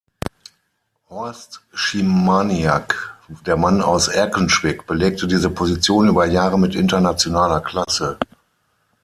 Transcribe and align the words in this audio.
Horst 1.11 1.59
Szymaniak, 1.75 3.19
der 3.45 3.55
Mann 3.55 3.83
aus 3.83 4.07
Erkenschwick, 4.07 4.87
belegte 4.87 5.27
diese 5.27 5.51
Position 5.51 6.07
über 6.07 6.25
Jahre 6.25 6.57
mit 6.57 6.73
internationaler 6.73 7.61
Klasse. 7.61 8.17